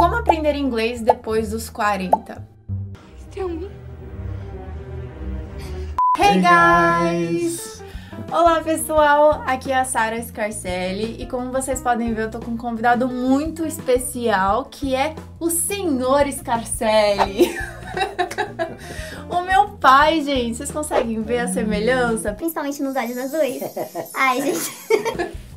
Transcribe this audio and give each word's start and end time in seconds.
Como 0.00 0.16
aprender 0.16 0.54
inglês 0.54 1.02
depois 1.02 1.50
dos 1.50 1.68
40? 1.68 2.42
Tell 3.30 3.50
me. 3.50 3.70
Hey 6.16 6.40
guys! 6.40 7.82
Olá 8.32 8.62
pessoal, 8.62 9.42
aqui 9.44 9.70
é 9.70 9.78
a 9.78 9.84
Sara 9.84 10.18
Scarcelli 10.22 11.20
e 11.20 11.26
como 11.26 11.52
vocês 11.52 11.82
podem 11.82 12.14
ver 12.14 12.22
eu 12.22 12.30
tô 12.30 12.40
com 12.40 12.52
um 12.52 12.56
convidado 12.56 13.06
muito 13.08 13.66
especial 13.66 14.64
que 14.70 14.94
é 14.94 15.14
o 15.38 15.50
Senhor 15.50 16.26
Scarcelli. 16.32 17.54
o 19.28 19.42
meu 19.42 19.68
pai, 19.72 20.22
gente, 20.22 20.56
vocês 20.56 20.70
conseguem 20.70 21.20
ver 21.20 21.40
a 21.40 21.48
semelhança? 21.48 22.32
Principalmente 22.32 22.82
nos 22.82 22.96
olhos 22.96 23.18
azuis. 23.18 23.62
Ai, 24.14 24.40
gente. 24.40 25.40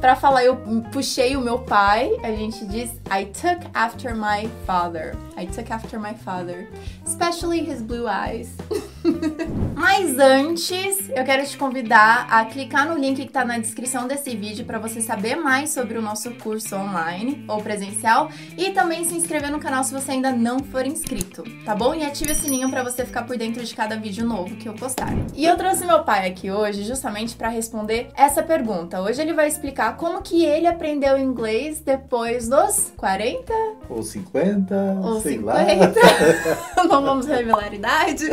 Pra 0.00 0.14
falar, 0.14 0.44
eu 0.44 0.56
puxei 0.92 1.36
o 1.36 1.40
meu 1.40 1.58
pai, 1.58 2.16
a 2.22 2.30
gente 2.30 2.64
diz 2.66 2.90
I 3.10 3.24
took 3.24 3.66
after 3.74 4.14
my 4.14 4.48
father. 4.64 5.16
I 5.36 5.46
took 5.46 5.72
after 5.72 5.98
my 5.98 6.14
father. 6.14 6.68
Especially 7.04 7.58
his 7.58 7.82
blue 7.82 8.06
eyes. 8.06 8.54
Mas 9.74 10.18
antes, 10.18 11.08
eu 11.10 11.24
quero 11.24 11.46
te 11.46 11.56
convidar 11.56 12.26
a 12.30 12.44
clicar 12.44 12.88
no 12.88 12.98
link 12.98 13.24
que 13.24 13.32
tá 13.32 13.44
na 13.44 13.58
descrição 13.58 14.06
desse 14.06 14.34
vídeo 14.36 14.64
para 14.64 14.78
você 14.78 15.00
saber 15.00 15.36
mais 15.36 15.70
sobre 15.70 15.96
o 15.96 16.02
nosso 16.02 16.30
curso 16.32 16.76
online 16.76 17.44
ou 17.48 17.62
presencial 17.62 18.28
e 18.56 18.70
também 18.70 19.04
se 19.04 19.14
inscrever 19.14 19.50
no 19.50 19.60
canal 19.60 19.84
se 19.84 19.92
você 19.92 20.12
ainda 20.12 20.32
não 20.32 20.58
for 20.60 20.86
inscrito, 20.86 21.44
tá 21.64 21.74
bom? 21.74 21.94
E 21.94 22.04
ative 22.04 22.32
o 22.32 22.34
sininho 22.34 22.68
para 22.70 22.82
você 22.82 23.04
ficar 23.04 23.22
por 23.22 23.36
dentro 23.36 23.64
de 23.64 23.74
cada 23.74 23.96
vídeo 23.96 24.26
novo 24.26 24.56
que 24.56 24.68
eu 24.68 24.74
postar. 24.74 25.12
E 25.34 25.44
eu 25.44 25.56
trouxe 25.56 25.84
meu 25.86 26.02
pai 26.02 26.28
aqui 26.28 26.50
hoje 26.50 26.82
justamente 26.82 27.36
para 27.36 27.48
responder 27.48 28.10
essa 28.16 28.42
pergunta. 28.42 29.00
Hoje 29.00 29.22
ele 29.22 29.32
vai 29.32 29.48
explicar 29.48 29.96
como 29.96 30.22
que 30.22 30.44
ele 30.44 30.66
aprendeu 30.66 31.18
inglês 31.18 31.80
depois 31.80 32.48
dos 32.48 32.92
40 32.96 33.52
Ou 33.88 34.02
50, 34.02 34.74
ou 35.02 35.20
sei 35.20 35.38
50. 35.38 35.46
lá. 35.46 35.58
não 36.88 37.02
vamos 37.02 37.26
revelar 37.26 37.72
idade. 37.72 38.26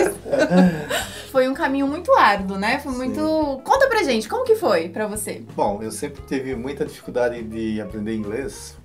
Foi 1.31 1.49
um 1.49 1.53
caminho 1.53 1.85
muito 1.85 2.13
árduo, 2.13 2.57
né? 2.57 2.79
Foi 2.79 2.93
muito. 2.93 3.61
Conta 3.63 3.87
pra 3.89 4.03
gente, 4.03 4.29
como 4.29 4.45
que 4.45 4.55
foi 4.55 4.87
pra 4.87 5.05
você? 5.05 5.43
Bom, 5.53 5.83
eu 5.83 5.91
sempre 5.91 6.21
tive 6.25 6.55
muita 6.55 6.85
dificuldade 6.85 7.43
de 7.43 7.81
aprender 7.81 8.15
inglês 8.15 8.77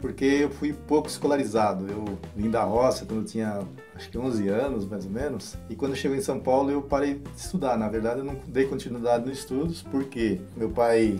porque 0.00 0.24
eu 0.24 0.50
fui 0.50 0.72
pouco 0.72 1.08
escolarizado. 1.08 1.86
Eu 1.86 2.18
vim 2.34 2.50
da 2.50 2.62
roça 2.62 3.04
quando 3.04 3.20
eu 3.20 3.26
tinha 3.26 3.60
acho 3.94 4.08
que 4.08 4.18
11 4.18 4.48
anos, 4.48 4.86
mais 4.86 5.04
ou 5.04 5.10
menos. 5.10 5.56
E 5.68 5.74
quando 5.74 5.92
eu 5.92 5.96
cheguei 5.96 6.18
em 6.18 6.22
São 6.22 6.38
Paulo, 6.40 6.70
eu 6.70 6.80
parei 6.80 7.14
de 7.14 7.40
estudar. 7.40 7.76
Na 7.76 7.88
verdade, 7.88 8.20
eu 8.20 8.24
não 8.24 8.36
dei 8.46 8.66
continuidade 8.66 9.26
nos 9.28 9.38
estudos 9.38 9.82
porque 9.82 10.40
meu 10.56 10.70
pai 10.70 11.18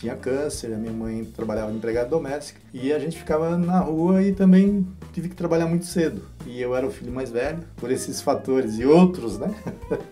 tinha 0.00 0.16
câncer, 0.16 0.72
a 0.72 0.78
minha 0.78 0.92
mãe 0.92 1.24
trabalhava 1.24 1.70
de 1.70 1.76
empregada 1.76 2.08
doméstica 2.08 2.58
e 2.72 2.90
a 2.90 2.98
gente 2.98 3.18
ficava 3.18 3.58
na 3.58 3.80
rua 3.80 4.22
e 4.22 4.32
também 4.32 4.86
tive 5.12 5.28
que 5.28 5.36
trabalhar 5.36 5.66
muito 5.66 5.84
cedo. 5.84 6.22
E 6.46 6.60
eu 6.60 6.74
era 6.74 6.86
o 6.86 6.90
filho 6.90 7.12
mais 7.12 7.30
velho, 7.30 7.60
por 7.76 7.90
esses 7.90 8.22
fatores 8.22 8.78
e 8.78 8.86
outros, 8.86 9.38
né? 9.38 9.54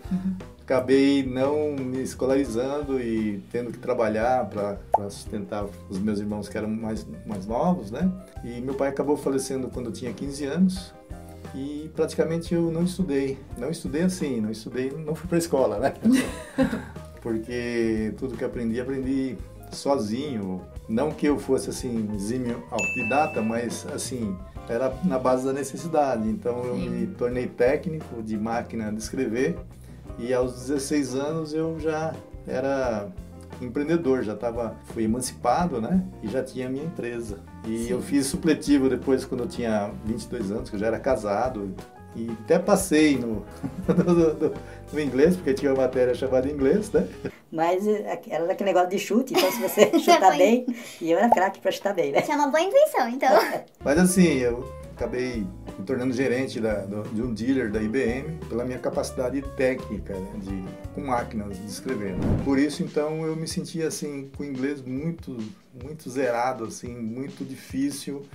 Acabei 0.60 1.24
não 1.24 1.74
me 1.74 2.02
escolarizando 2.02 3.00
e 3.00 3.42
tendo 3.50 3.72
que 3.72 3.78
trabalhar 3.78 4.44
para 4.50 4.76
sustentar 5.08 5.64
os 5.88 5.98
meus 5.98 6.20
irmãos 6.20 6.46
que 6.46 6.58
eram 6.58 6.68
mais, 6.68 7.06
mais 7.24 7.46
novos, 7.46 7.90
né? 7.90 8.12
E 8.44 8.60
meu 8.60 8.74
pai 8.74 8.88
acabou 8.88 9.16
falecendo 9.16 9.68
quando 9.68 9.86
eu 9.86 9.92
tinha 9.92 10.12
15 10.12 10.44
anos 10.44 10.92
e 11.54 11.90
praticamente 11.96 12.52
eu 12.52 12.70
não 12.70 12.84
estudei. 12.84 13.38
Não 13.56 13.70
estudei 13.70 14.02
assim, 14.02 14.42
não 14.42 14.50
estudei, 14.50 14.90
não 14.90 15.14
fui 15.14 15.26
para 15.26 15.38
escola, 15.38 15.78
né? 15.78 15.94
Porque 17.22 18.12
tudo 18.18 18.36
que 18.36 18.44
aprendi, 18.44 18.78
aprendi 18.78 19.38
sozinho. 19.72 20.62
Não 20.88 21.10
que 21.10 21.26
eu 21.26 21.38
fosse 21.38 21.70
assim, 21.70 22.08
exímio 22.14 22.62
autodidata, 22.70 23.42
mas 23.42 23.86
assim, 23.94 24.36
era 24.68 24.92
na 25.04 25.18
base 25.18 25.44
da 25.44 25.52
necessidade. 25.52 26.28
Então 26.28 26.64
eu 26.64 26.74
Sim. 26.76 26.88
me 26.90 27.06
tornei 27.08 27.46
técnico 27.46 28.22
de 28.22 28.36
máquina 28.36 28.90
de 28.92 28.98
escrever 28.98 29.56
e 30.18 30.32
aos 30.32 30.52
16 30.54 31.14
anos 31.14 31.52
eu 31.52 31.78
já 31.78 32.14
era 32.46 33.08
empreendedor, 33.60 34.22
já 34.22 34.34
estava 34.34 34.76
fui 34.94 35.04
emancipado, 35.04 35.80
né? 35.80 36.02
E 36.22 36.28
já 36.28 36.42
tinha 36.42 36.68
minha 36.68 36.84
empresa. 36.84 37.38
E 37.66 37.84
Sim. 37.84 37.90
eu 37.92 38.00
fiz 38.00 38.26
supletivo 38.26 38.88
depois 38.88 39.24
quando 39.24 39.42
eu 39.42 39.48
tinha 39.48 39.90
22 40.04 40.50
anos, 40.50 40.70
que 40.70 40.76
eu 40.76 40.80
já 40.80 40.86
era 40.86 40.98
casado. 40.98 41.74
E 42.16 42.30
até 42.44 42.58
passei 42.58 43.18
no, 43.18 43.44
no, 43.86 44.14
no- 44.34 44.54
no 44.92 45.00
inglês, 45.00 45.36
porque 45.36 45.52
tinha 45.54 45.72
uma 45.72 45.82
matéria 45.82 46.14
chamada 46.14 46.48
inglês, 46.50 46.90
né? 46.90 47.06
Mas 47.50 47.86
eh, 47.86 48.20
era 48.28 48.46
daquele 48.46 48.70
negócio 48.70 48.90
de 48.90 48.98
chute, 48.98 49.32
então 49.34 49.50
se 49.50 49.60
você 49.60 49.90
chutar 49.98 50.36
bem, 50.36 50.66
e 51.00 51.10
eu 51.10 51.18
era 51.18 51.30
craque 51.30 51.60
pra 51.60 51.70
chutar 51.72 51.94
bem, 51.94 52.12
né? 52.12 52.20
Tinha 52.22 52.36
uma 52.36 52.48
boa 52.48 52.60
intuição, 52.62 53.08
então. 53.08 53.30
Mas 53.82 53.98
assim, 53.98 54.34
eu 54.38 54.68
acabei 54.94 55.46
me 55.78 55.84
tornando 55.86 56.12
gerente 56.12 56.60
da- 56.60 56.84
do- 56.84 57.08
de 57.08 57.22
um 57.22 57.32
dealer 57.32 57.70
da 57.70 57.80
IBM 57.80 58.38
pela 58.48 58.64
minha 58.64 58.78
capacidade 58.78 59.40
técnica 59.56 60.12
né, 60.12 60.30
de, 60.42 60.64
com 60.94 61.02
máquinas 61.02 61.56
de 61.58 61.66
escrever. 61.66 62.12
né. 62.14 62.20
Por 62.44 62.58
isso, 62.58 62.82
então, 62.82 63.24
eu 63.24 63.34
me 63.36 63.46
sentia 63.48 63.86
assim 63.88 64.28
com 64.36 64.42
o 64.42 64.46
inglês 64.46 64.82
muito, 64.82 65.36
muito 65.82 66.10
zerado, 66.10 66.64
assim, 66.64 66.94
muito 66.96 67.44
difícil. 67.44 68.26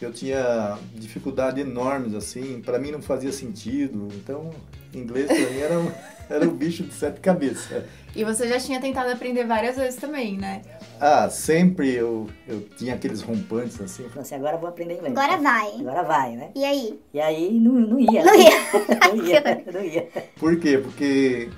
Eu 0.00 0.12
tinha 0.12 0.76
dificuldade 0.94 1.60
enormes, 1.60 2.14
assim, 2.14 2.60
para 2.60 2.78
mim 2.78 2.90
não 2.90 3.00
fazia 3.00 3.32
sentido. 3.32 4.08
Então, 4.14 4.50
inglês 4.92 5.26
para 5.26 5.36
mim 5.50 5.58
era, 5.60 5.78
um- 5.78 5.92
era 6.28 6.44
um 6.48 6.54
bicho 6.54 6.82
de 6.82 6.92
sete 6.92 7.20
cabeças. 7.20 7.84
E 8.14 8.24
você 8.24 8.48
já 8.48 8.58
tinha 8.58 8.80
tentado 8.80 9.10
aprender 9.10 9.44
várias 9.44 9.76
vezes 9.76 9.98
também, 9.98 10.36
né? 10.36 10.62
Ah, 11.00 11.28
sempre 11.28 11.92
eu, 11.94 12.28
eu 12.46 12.60
tinha 12.76 12.94
aqueles 12.94 13.22
rompantes, 13.22 13.80
assim, 13.80 14.04
Falei 14.04 14.22
assim, 14.22 14.34
agora 14.36 14.56
eu 14.56 14.60
vou 14.60 14.68
aprender 14.68 14.94
inglês. 14.94 15.16
Agora 15.16 15.36
vai. 15.40 15.70
Agora 15.80 16.02
vai, 16.02 16.36
né? 16.36 16.50
E 16.54 16.64
aí? 16.64 17.00
E 17.12 17.20
aí 17.20 17.52
não, 17.58 17.72
não 17.72 17.98
ia. 18.00 18.24
Não 18.24 18.36
né? 18.36 18.44
ia. 18.44 19.08
não 19.08 19.26
ia, 19.26 19.62
não 19.72 19.84
ia. 19.84 20.08
Por 20.36 20.58
quê? 20.58 20.78
Porque 20.78 21.50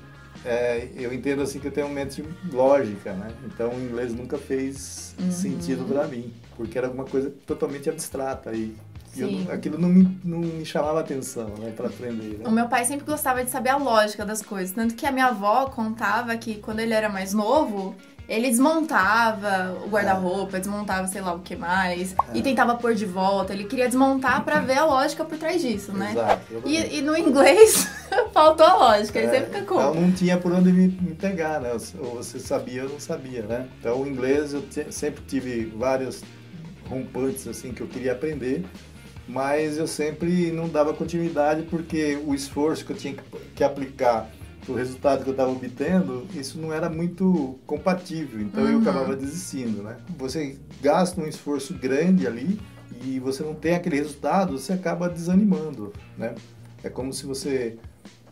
é, 0.46 0.88
eu 0.94 1.12
entendo 1.12 1.42
assim 1.42 1.58
que 1.58 1.66
eu 1.66 1.72
tenho 1.72 1.86
uma 1.86 1.94
mente 1.94 2.24
lógica, 2.52 3.12
né? 3.12 3.28
Então 3.44 3.70
o 3.70 3.80
inglês 3.80 4.14
nunca 4.14 4.38
fez 4.38 5.14
Uhum. 5.18 5.30
sentido 5.30 5.84
para 5.86 6.06
mim, 6.06 6.30
porque 6.56 6.76
era 6.76 6.88
alguma 6.88 7.04
coisa 7.06 7.32
totalmente 7.46 7.88
abstrata 7.88 8.52
e 8.52 8.76
eu 9.16 9.50
aquilo 9.50 9.78
não 9.78 9.88
me, 9.88 10.18
não 10.22 10.40
me 10.40 10.62
chamava 10.66 11.00
atenção, 11.00 11.48
né, 11.58 11.72
para 11.74 11.86
aprender. 11.88 12.40
O 12.44 12.48
Né? 12.48 12.50
meu 12.50 12.68
pai 12.68 12.84
sempre 12.84 13.06
gostava 13.06 13.42
de 13.42 13.50
saber 13.50 13.70
a 13.70 13.78
lógica 13.78 14.26
das 14.26 14.42
coisas. 14.42 14.72
Tanto 14.74 14.94
que 14.94 15.06
a 15.06 15.10
minha 15.10 15.28
avó 15.28 15.66
contava 15.66 16.36
que 16.36 16.56
quando 16.56 16.80
ele 16.80 16.92
era 16.92 17.08
mais 17.08 17.32
novo, 17.32 17.94
ele 18.28 18.48
desmontava 18.50 19.78
o 19.84 19.88
guarda-roupa, 19.88 20.58
desmontava 20.58 21.06
sei 21.06 21.22
lá 21.22 21.32
o 21.32 21.38
que 21.40 21.56
mais, 21.56 22.14
e 22.34 22.42
tentava 22.42 22.74
pôr 22.74 22.94
de 22.94 23.06
volta. 23.06 23.54
Ele 23.54 23.64
queria 23.64 23.86
desmontar 23.86 24.44
pra 24.44 24.60
ver 24.60 24.78
a 24.78 24.84
lógica 24.84 25.24
por 25.24 25.38
trás 25.38 25.62
disso, 25.62 25.92
né? 25.92 26.10
Exato. 26.12 26.62
E, 26.66 26.98
e 26.98 27.00
no 27.00 27.16
inglês 27.16 27.88
faltou 28.32 28.66
a 28.66 28.76
lógica, 28.76 29.18
aí 29.18 29.26
É, 29.26 29.28
você 29.28 29.46
fica 29.46 29.58
então 29.60 29.94
não 29.94 30.12
tinha 30.12 30.36
por 30.38 30.52
onde 30.52 30.72
me, 30.72 30.88
me 30.88 31.14
pegar, 31.14 31.60
né? 31.60 31.72
Ou 32.00 32.14
você 32.16 32.38
sabia 32.38 32.84
ou 32.84 32.90
não 32.90 33.00
sabia, 33.00 33.42
né? 33.42 33.66
Então 33.80 34.02
o 34.02 34.06
inglês 34.06 34.52
eu 34.54 34.62
te- 34.62 34.92
sempre 34.92 35.22
tive 35.26 35.66
vários 35.66 36.22
rompantes 36.88 37.46
assim 37.48 37.72
que 37.72 37.80
eu 37.80 37.86
queria 37.86 38.12
aprender, 38.12 38.64
mas 39.28 39.76
eu 39.76 39.86
sempre 39.86 40.50
não 40.52 40.68
dava 40.68 40.92
continuidade 40.94 41.62
porque 41.62 42.18
o 42.24 42.34
esforço 42.34 42.84
que 42.84 42.92
eu 42.92 42.96
tinha 42.96 43.14
que, 43.14 43.22
que 43.56 43.64
aplicar 43.64 44.30
o 44.68 44.72
resultado 44.74 45.22
que 45.22 45.28
eu 45.28 45.32
estava 45.32 45.50
obtendo, 45.52 46.26
isso 46.34 46.58
não 46.58 46.72
era 46.72 46.88
muito 46.90 47.56
compatível, 47.66 48.40
então 48.40 48.64
eu 48.66 48.76
Uhum. 48.76 48.82
acabava 48.82 49.14
desistindo, 49.14 49.80
né? 49.82 49.96
Você 50.18 50.58
gasta 50.82 51.20
um 51.20 51.26
esforço 51.26 51.72
grande 51.74 52.26
ali 52.26 52.58
e 53.04 53.20
você 53.20 53.44
não 53.44 53.54
tem 53.54 53.74
aquele 53.76 53.96
resultado, 53.96 54.58
você 54.58 54.72
acaba 54.72 55.08
desanimando, 55.08 55.92
né? 56.18 56.34
É 56.82 56.88
como 56.88 57.12
se 57.12 57.26
você 57.26 57.76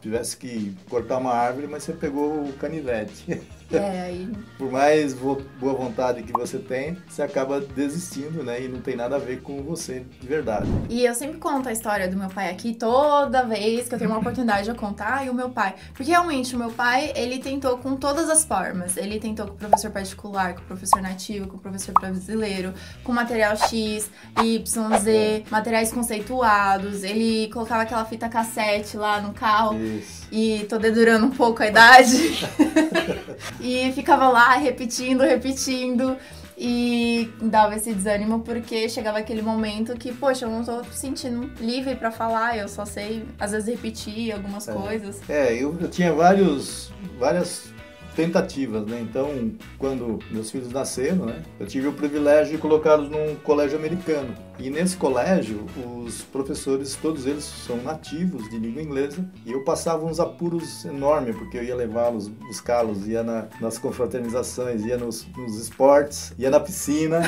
tivesse 0.04 0.36
que 0.36 0.76
cortar 0.88 1.16
uma 1.16 1.32
árvore, 1.32 1.66
mas 1.66 1.82
você 1.82 1.92
pegou 1.92 2.46
o 2.46 2.52
canivete. 2.52 3.40
É, 3.78 4.02
aí 4.06 4.30
Por 4.58 4.70
mais 4.70 5.14
boa 5.14 5.42
vontade 5.60 6.22
que 6.22 6.32
você 6.32 6.58
tem, 6.58 6.96
você 7.08 7.22
acaba 7.22 7.60
desistindo, 7.60 8.42
né? 8.42 8.62
E 8.62 8.68
não 8.68 8.80
tem 8.80 8.96
nada 8.96 9.16
a 9.16 9.18
ver 9.18 9.42
com 9.42 9.62
você 9.62 10.04
de 10.20 10.26
verdade. 10.26 10.68
E 10.88 11.04
eu 11.04 11.14
sempre 11.14 11.38
conto 11.38 11.68
a 11.68 11.72
história 11.72 12.08
do 12.08 12.16
meu 12.16 12.28
pai 12.28 12.50
aqui, 12.50 12.74
toda 12.74 13.44
vez 13.44 13.88
que 13.88 13.94
eu 13.94 13.98
tenho 13.98 14.10
uma 14.10 14.18
oportunidade 14.24 14.70
de 14.70 14.74
contar, 14.78 15.26
e 15.26 15.30
o 15.30 15.34
meu 15.34 15.50
pai. 15.50 15.74
Porque 15.92 16.10
realmente, 16.10 16.54
o 16.54 16.58
meu 16.58 16.70
pai, 16.70 17.12
ele 17.14 17.38
tentou 17.38 17.78
com 17.78 17.96
todas 17.96 18.28
as 18.28 18.44
formas. 18.44 18.96
Ele 18.96 19.18
tentou 19.18 19.46
com 19.46 19.54
o 19.54 19.56
professor 19.56 19.90
particular, 19.90 20.54
com 20.54 20.62
o 20.62 20.64
professor 20.64 21.00
nativo, 21.00 21.46
com 21.46 21.56
o 21.56 21.60
professor 21.60 21.92
brasileiro, 21.92 22.74
com 23.02 23.12
material 23.12 23.56
X, 23.56 24.10
Y, 24.42 24.98
Z, 24.98 25.44
materiais 25.50 25.92
conceituados. 25.92 27.02
Ele 27.02 27.48
colocava 27.52 27.82
aquela 27.82 28.04
fita 28.04 28.28
cassete 28.28 28.96
lá 28.96 29.20
no 29.20 29.32
carro. 29.32 29.78
Isso. 29.78 30.23
E 30.32 30.66
tô 30.68 30.78
dedurando 30.78 31.26
um 31.26 31.30
pouco 31.30 31.62
a 31.62 31.68
idade. 31.68 32.16
e 33.60 33.92
ficava 33.92 34.28
lá 34.28 34.54
repetindo, 34.56 35.22
repetindo. 35.22 36.16
E 36.56 37.32
dava 37.42 37.74
esse 37.74 37.92
desânimo 37.92 38.40
porque 38.40 38.88
chegava 38.88 39.18
aquele 39.18 39.42
momento 39.42 39.94
que, 39.96 40.12
poxa, 40.12 40.44
eu 40.46 40.50
não 40.50 40.64
tô 40.64 40.84
sentindo 40.92 41.50
livre 41.60 41.96
pra 41.96 42.12
falar, 42.12 42.56
eu 42.56 42.68
só 42.68 42.84
sei, 42.84 43.24
às 43.40 43.50
vezes, 43.50 43.68
repetir 43.68 44.32
algumas 44.32 44.68
É. 44.68 44.72
coisas. 44.72 45.20
É, 45.28 45.52
eu, 45.52 45.76
eu 45.80 45.88
tinha 45.88 46.12
vários, 46.12 46.92
várias 47.18 47.74
tentativas, 48.14 48.86
né? 48.86 49.00
Então, 49.02 49.50
quando 49.78 50.20
meus 50.30 50.48
filhos 50.50 50.70
nasceram, 50.70 51.26
né? 51.26 51.42
Eu 51.58 51.66
tive 51.66 51.88
o 51.88 51.92
privilégio 51.92 52.52
de 52.52 52.58
colocá-los 52.58 53.10
num 53.10 53.34
colégio 53.42 53.76
americano. 53.76 54.32
E 54.58 54.70
nesse 54.70 54.96
colégio, 54.96 55.66
os 56.04 56.22
professores, 56.22 56.94
todos 56.94 57.26
eles 57.26 57.44
são 57.44 57.76
nativos 57.78 58.48
de 58.48 58.58
língua 58.58 58.80
inglesa, 58.80 59.24
e 59.44 59.50
eu 59.50 59.64
passava 59.64 60.04
uns 60.04 60.20
apuros 60.20 60.84
enormes, 60.84 61.36
porque 61.36 61.58
eu 61.58 61.64
ia 61.64 61.74
levá-los, 61.74 62.28
buscá-los, 62.28 63.06
ia 63.08 63.22
na, 63.24 63.46
nas 63.60 63.78
confraternizações, 63.78 64.84
ia 64.84 64.96
nos, 64.96 65.26
nos 65.36 65.58
esportes, 65.58 66.32
ia 66.38 66.50
na 66.50 66.60
piscina. 66.60 67.20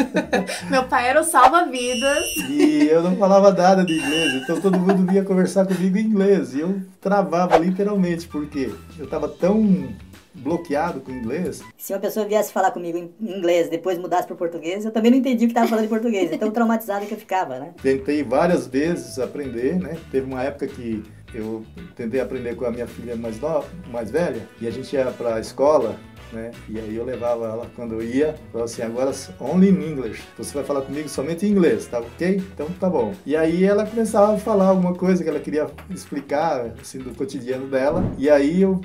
Meu 0.70 0.84
pai 0.84 1.08
era 1.08 1.20
o 1.20 1.24
salva-vidas. 1.24 2.24
E 2.48 2.88
eu 2.90 3.02
não 3.02 3.16
falava 3.16 3.52
nada 3.52 3.84
de 3.84 3.98
inglês, 3.98 4.42
então 4.42 4.58
todo 4.58 4.78
mundo 4.78 5.06
vinha 5.06 5.22
conversar 5.22 5.66
comigo 5.66 5.98
em 5.98 6.06
inglês. 6.06 6.54
E 6.54 6.60
eu 6.60 6.80
travava 7.00 7.58
literalmente, 7.58 8.26
porque 8.26 8.72
eu 8.98 9.04
estava 9.04 9.28
tão 9.28 9.88
bloqueado 10.34 11.00
com 11.00 11.12
o 11.12 11.14
inglês. 11.14 11.62
Se 11.76 11.92
uma 11.92 12.00
pessoa 12.00 12.26
viesse 12.26 12.52
falar 12.52 12.70
comigo 12.70 12.98
em 12.98 13.14
inglês, 13.20 13.68
depois 13.68 13.98
mudasse 13.98 14.26
para 14.26 14.36
português, 14.36 14.84
eu 14.84 14.90
também 14.90 15.10
não 15.10 15.18
entendi 15.18 15.44
o 15.44 15.48
que 15.48 15.52
estava 15.52 15.68
falando 15.68 15.84
em 15.84 15.88
português. 15.88 16.32
Então 16.32 16.50
traumatizado 16.50 17.06
que 17.06 17.12
eu 17.12 17.18
ficava, 17.18 17.58
né? 17.58 17.74
Tentei 17.82 18.22
várias 18.22 18.66
vezes 18.66 19.18
aprender, 19.18 19.78
né? 19.78 19.96
Teve 20.10 20.26
uma 20.26 20.42
época 20.42 20.66
que 20.66 21.02
eu 21.32 21.64
tentei 21.96 22.20
aprender 22.20 22.54
com 22.54 22.64
a 22.64 22.70
minha 22.70 22.86
filha 22.86 23.16
mais 23.16 23.40
nova, 23.40 23.66
mais 23.90 24.10
velha, 24.10 24.48
e 24.60 24.68
a 24.68 24.70
gente 24.70 24.94
ia 24.94 25.06
para 25.06 25.36
a 25.36 25.40
escola 25.40 25.98
né? 26.34 26.50
E 26.68 26.78
aí 26.78 26.96
eu 26.96 27.04
levava 27.04 27.46
ela 27.46 27.70
quando 27.74 27.94
eu 27.94 28.02
ia, 28.02 28.34
falava 28.52 28.64
assim, 28.64 28.82
agora 28.82 29.12
only 29.40 29.70
in 29.70 29.92
English. 29.92 30.22
Você 30.36 30.52
vai 30.52 30.64
falar 30.64 30.82
comigo 30.82 31.08
somente 31.08 31.46
em 31.46 31.50
inglês, 31.50 31.86
tá 31.86 32.00
ok? 32.00 32.36
Então 32.36 32.66
tá 32.78 32.90
bom. 32.90 33.14
E 33.24 33.36
aí 33.36 33.64
ela 33.64 33.86
começava 33.86 34.34
a 34.34 34.38
falar 34.38 34.66
alguma 34.66 34.94
coisa 34.94 35.22
que 35.22 35.30
ela 35.30 35.40
queria 35.40 35.66
explicar, 35.88 36.72
assim, 36.80 36.98
do 36.98 37.14
cotidiano 37.14 37.66
dela. 37.68 38.04
E 38.18 38.28
aí 38.28 38.62
eu 38.62 38.80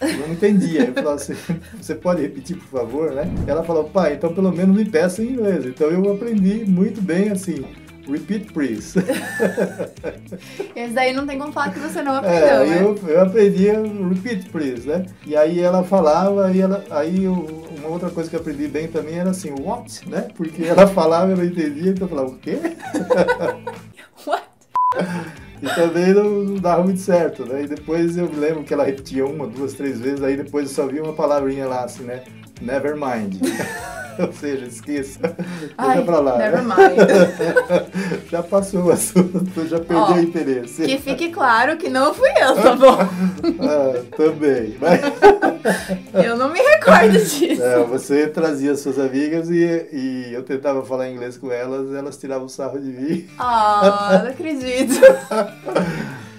não 0.00 0.32
entendia. 0.32 0.86
Eu 0.86 0.94
falava 0.94 1.14
assim, 1.14 1.34
você 1.80 1.94
pode 1.94 2.22
repetir, 2.22 2.56
por 2.56 2.80
favor, 2.80 3.12
né? 3.12 3.24
Ela 3.46 3.62
falou, 3.62 3.84
pai, 3.84 4.14
então 4.14 4.32
pelo 4.32 4.52
menos 4.52 4.76
me 4.76 4.84
peça 4.84 5.22
em 5.22 5.30
inglês. 5.30 5.66
Então 5.66 5.88
eu 5.88 6.12
aprendi 6.12 6.64
muito 6.64 7.00
bem, 7.00 7.30
assim, 7.30 7.64
Repeat, 8.10 8.52
please. 8.52 8.98
Esse 10.74 10.92
daí 10.92 11.12
não 11.12 11.26
tem 11.26 11.38
como 11.38 11.52
falar 11.52 11.72
que 11.72 11.78
você 11.78 12.02
não 12.02 12.16
aprendeu, 12.16 12.48
é, 12.48 12.66
né? 12.66 12.82
Eu, 12.82 13.08
eu 13.08 13.22
aprendi 13.22 13.66
repeat, 13.68 14.48
please, 14.48 14.88
né? 14.88 15.06
E 15.24 15.36
aí 15.36 15.60
ela 15.60 15.84
falava, 15.84 16.50
e 16.50 16.60
ela, 16.60 16.84
aí 16.90 17.24
eu, 17.24 17.34
uma 17.78 17.88
outra 17.88 18.10
coisa 18.10 18.28
que 18.28 18.34
eu 18.34 18.40
aprendi 18.40 18.66
bem 18.66 18.88
também 18.88 19.18
era 19.18 19.30
assim, 19.30 19.50
what, 19.60 20.08
né? 20.08 20.28
Porque 20.34 20.64
ela 20.64 20.86
falava 20.88 21.30
eu 21.30 21.36
não 21.36 21.44
entendia, 21.44 21.90
então 21.92 22.06
eu 22.06 22.08
falava, 22.08 22.30
o 22.30 22.38
quê? 22.38 22.58
what? 24.26 24.44
E 25.62 25.66
também 25.74 26.14
não, 26.14 26.30
não, 26.42 26.54
dava 26.56 26.82
muito 26.82 27.00
certo, 27.00 27.44
né? 27.44 27.64
E 27.64 27.66
depois 27.66 28.16
eu 28.16 28.30
lembro 28.32 28.64
que 28.64 28.72
ela 28.72 28.84
repetia 28.84 29.26
uma, 29.26 29.46
duas, 29.46 29.74
três 29.74 30.00
vezes, 30.00 30.22
aí 30.22 30.36
depois 30.36 30.68
eu 30.68 30.74
só 30.74 30.86
vi 30.86 31.00
uma 31.00 31.12
palavrinha 31.12 31.66
lá, 31.66 31.84
assim, 31.84 32.04
né? 32.04 32.22
Never 32.60 32.94
mind. 32.94 33.40
Ou 34.26 34.32
seja, 34.32 34.66
esqueça. 34.66 35.36
Ai, 35.78 35.96
Deixa 35.96 36.02
pra 36.02 36.20
lá. 36.20 36.36
Never 36.36 36.62
né? 36.62 36.74
mind. 36.76 38.28
já 38.30 38.42
passou 38.42 38.84
o 38.84 38.90
assunto, 38.90 39.66
já 39.66 39.78
perdeu 39.78 40.16
o 40.16 40.20
interesse. 40.20 40.82
Que 40.84 40.98
fique 40.98 41.30
claro 41.30 41.76
que 41.76 41.88
não 41.88 42.12
fui 42.12 42.28
eu, 42.28 42.54
tá 42.54 42.76
bom? 42.76 42.98
ah, 43.60 44.02
também. 44.16 44.76
Mas... 44.80 46.24
eu 46.24 46.36
não 46.36 46.52
me 46.52 46.60
recordo 46.60 47.12
disso. 47.12 47.62
É, 47.62 47.82
você 47.84 48.26
trazia 48.26 48.76
suas 48.76 48.98
amigas 48.98 49.48
e, 49.50 49.88
e 49.92 50.30
eu 50.32 50.42
tentava 50.42 50.84
falar 50.84 51.10
inglês 51.10 51.38
com 51.38 51.50
elas, 51.50 51.94
elas 51.94 52.16
tiravam 52.16 52.48
sarro 52.48 52.78
de 52.78 52.88
mim. 52.88 53.26
Ah, 53.38 54.20
não 54.24 54.30
acredito. 54.30 55.00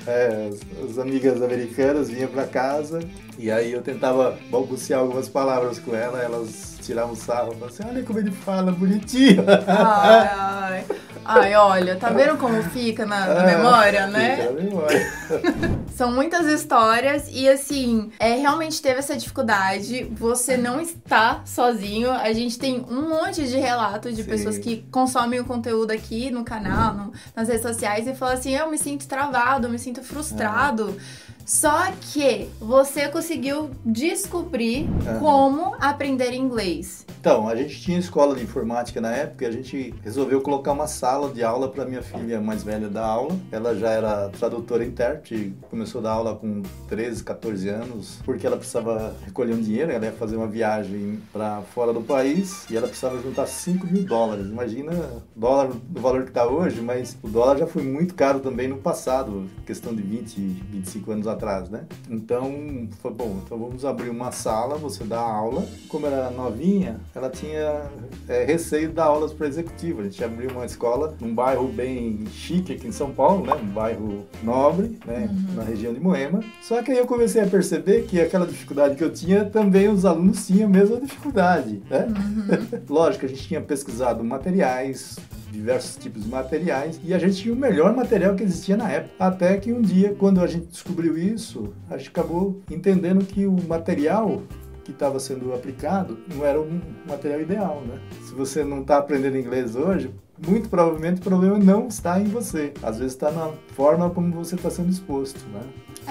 É, 0.07 0.49
as, 0.49 0.89
as, 0.89 0.97
amigas 0.97 1.41
americanas 1.41 2.09
vinham 2.09 2.27
para 2.27 2.47
casa 2.47 2.99
e 3.37 3.51
aí 3.51 3.71
eu 3.71 3.83
tentava 3.83 4.37
balbuciar 4.49 4.99
algumas 4.99 5.29
palavras 5.29 5.77
com 5.77 5.95
ela, 5.95 6.19
elas 6.19 6.70
tiravam 6.91 7.15
sarro, 7.15 7.53
falavam 7.53 7.67
assim, 7.67 7.83
olha 7.87 8.03
como 8.03 8.19
ele 8.19 8.31
fala, 8.31 8.71
bonitinho. 8.71 9.43
Ai, 9.67 10.29
ai. 10.33 10.85
Ai, 11.23 11.55
olha, 11.55 11.95
tá 11.95 12.09
vendo 12.09 12.35
como 12.37 12.61
fica 12.63 13.05
na, 13.05 13.27
na 13.27 13.49
é, 13.49 13.55
memória, 13.55 14.07
né? 14.07 14.37
Fica 14.37 14.51
na 14.51 14.61
memória. 14.61 15.13
São 15.95 16.11
muitas 16.11 16.47
histórias 16.47 17.29
e 17.31 17.47
assim, 17.47 18.11
é, 18.19 18.35
realmente 18.35 18.81
teve 18.81 18.99
essa 18.99 19.15
dificuldade. 19.15 20.11
Você 20.11 20.57
não 20.57 20.81
está 20.81 21.41
sozinho. 21.45 22.11
A 22.11 22.33
gente 22.33 22.57
tem 22.57 22.83
um 22.89 23.07
monte 23.07 23.47
de 23.47 23.57
relatos 23.57 24.15
de 24.15 24.23
Sim. 24.23 24.29
pessoas 24.29 24.57
que 24.57 24.83
consomem 24.91 25.39
o 25.39 25.45
conteúdo 25.45 25.91
aqui 25.91 26.31
no 26.31 26.43
canal, 26.43 26.95
no, 26.95 27.13
nas 27.35 27.47
redes 27.47 27.61
sociais 27.61 28.07
e 28.07 28.15
falam 28.15 28.33
assim: 28.33 28.55
eu 28.55 28.69
me 28.69 28.77
sinto 28.77 29.07
travado, 29.07 29.67
eu 29.67 29.71
me 29.71 29.79
sinto 29.79 30.01
frustrado. 30.01 30.97
É. 30.97 31.30
Só 31.51 31.91
que 31.99 32.47
você 32.61 33.09
conseguiu 33.09 33.71
descobrir 33.85 34.83
uhum. 34.83 35.19
como 35.19 35.75
aprender 35.81 36.33
inglês. 36.33 37.05
Então, 37.19 37.47
a 37.49 37.55
gente 37.57 37.79
tinha 37.81 37.99
escola 37.99 38.33
de 38.33 38.41
informática 38.41 39.01
na 39.01 39.11
época 39.11 39.43
e 39.43 39.47
a 39.47 39.51
gente 39.51 39.93
resolveu 40.01 40.39
colocar 40.39 40.71
uma 40.71 40.87
sala 40.87 41.29
de 41.29 41.43
aula 41.43 41.67
para 41.67 41.83
minha 41.83 42.01
filha 42.01 42.39
mais 42.39 42.63
velha 42.63 42.87
dar 42.87 43.05
aula. 43.05 43.37
Ela 43.51 43.75
já 43.75 43.89
era 43.89 44.29
tradutora 44.29 44.85
intérprete, 44.85 45.53
começou 45.69 45.99
a 45.99 46.03
dar 46.05 46.11
aula 46.11 46.35
com 46.35 46.63
13, 46.87 47.21
14 47.21 47.67
anos, 47.67 48.19
porque 48.23 48.47
ela 48.47 48.55
precisava 48.55 49.13
recolher 49.25 49.53
um 49.53 49.61
dinheiro, 49.61 49.91
ela 49.91 50.05
ia 50.05 50.11
fazer 50.13 50.37
uma 50.37 50.47
viagem 50.47 51.19
para 51.33 51.61
fora 51.73 51.91
do 51.91 52.01
país 52.01 52.65
e 52.69 52.77
ela 52.77 52.87
precisava 52.87 53.21
juntar 53.21 53.45
5 53.45 53.85
mil 53.87 54.05
dólares. 54.05 54.45
Imagina 54.45 54.93
dólar 55.35 55.67
do 55.67 55.99
valor 55.99 56.23
que 56.23 56.29
está 56.29 56.47
hoje, 56.47 56.81
mas 56.81 57.17
o 57.21 57.27
dólar 57.27 57.57
já 57.57 57.67
foi 57.67 57.83
muito 57.83 58.15
caro 58.15 58.39
também 58.39 58.69
no 58.69 58.77
passado, 58.77 59.49
questão 59.65 59.93
de 59.93 60.01
20, 60.01 60.39
25 60.39 61.11
anos 61.11 61.27
atrás, 61.41 61.69
né? 61.69 61.85
Então, 62.07 62.87
foi 63.01 63.11
bom, 63.11 63.41
então 63.43 63.57
vamos 63.57 63.83
abrir 63.83 64.09
uma 64.09 64.31
sala, 64.31 64.77
você 64.77 65.03
dá 65.03 65.19
aula. 65.19 65.65
Como 65.89 66.05
era 66.05 66.29
novinha, 66.29 66.99
ela 67.15 67.29
tinha 67.29 67.89
é, 68.29 68.45
receio 68.45 68.89
de 68.89 68.93
dar 68.93 69.05
aulas 69.05 69.33
para 69.33 69.47
executivo. 69.47 70.01
A 70.01 70.03
gente 70.03 70.23
abriu 70.23 70.51
uma 70.51 70.65
escola 70.65 71.15
num 71.19 71.33
bairro 71.33 71.67
bem 71.67 72.25
chique 72.31 72.73
aqui 72.73 72.87
em 72.87 72.91
São 72.91 73.11
Paulo, 73.11 73.45
né? 73.45 73.55
Um 73.55 73.67
bairro 73.67 74.25
nobre, 74.43 74.99
né? 75.05 75.29
Uhum. 75.31 75.55
Na 75.55 75.63
região 75.63 75.93
de 75.93 75.99
Moema. 75.99 76.41
Só 76.61 76.81
que 76.83 76.91
aí 76.91 76.97
eu 76.97 77.07
comecei 77.07 77.41
a 77.41 77.47
perceber 77.47 78.03
que 78.03 78.21
aquela 78.21 78.45
dificuldade 78.45 78.95
que 78.95 79.03
eu 79.03 79.11
tinha, 79.11 79.43
também 79.43 79.87
os 79.87 80.05
alunos 80.05 80.45
tinham 80.45 80.67
a 80.67 80.71
mesma 80.71 80.99
dificuldade, 80.99 81.81
né? 81.89 82.07
Uhum. 82.07 82.81
Lógico, 82.87 83.25
a 83.25 83.29
gente 83.29 83.47
tinha 83.47 83.61
pesquisado 83.61 84.23
materiais, 84.23 85.17
diversos 85.51 85.97
tipos 85.97 86.23
de 86.23 86.29
materiais 86.29 86.99
e 87.03 87.13
a 87.13 87.19
gente 87.19 87.35
tinha 87.35 87.53
o 87.53 87.57
melhor 87.57 87.95
material 87.95 88.35
que 88.35 88.43
existia 88.43 88.77
na 88.77 88.89
época. 88.89 89.13
Até 89.19 89.57
que 89.57 89.71
um 89.71 89.81
dia, 89.81 90.15
quando 90.17 90.41
a 90.41 90.47
gente 90.47 90.67
descobriu 90.67 91.17
isso, 91.17 91.73
a 91.89 91.97
gente 91.97 92.09
acabou 92.09 92.61
entendendo 92.69 93.25
que 93.25 93.45
o 93.45 93.55
material 93.67 94.41
que 94.83 94.91
estava 94.91 95.19
sendo 95.19 95.53
aplicado 95.53 96.17
não 96.33 96.45
era 96.45 96.59
um 96.59 96.81
material 97.07 97.41
ideal, 97.41 97.83
né? 97.87 97.99
Se 98.23 98.33
você 98.33 98.63
não 98.63 98.81
está 98.81 98.97
aprendendo 98.97 99.37
inglês 99.37 99.75
hoje, 99.75 100.11
muito 100.47 100.69
provavelmente 100.69 101.19
o 101.19 101.23
problema 101.23 101.59
não 101.59 101.87
está 101.87 102.19
em 102.19 102.25
você. 102.25 102.73
Às 102.81 102.97
vezes 102.97 103.13
está 103.13 103.31
na 103.31 103.51
forma 103.75 104.09
como 104.09 104.33
você 104.33 104.55
está 104.55 104.69
sendo 104.69 104.89
exposto, 104.89 105.39
né? 105.49 105.61